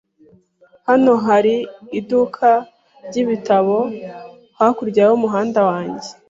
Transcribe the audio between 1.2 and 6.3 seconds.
hari iduka ryibitabo hakurya y'umuhanda wanjye.